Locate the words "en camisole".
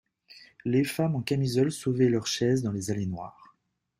1.15-1.71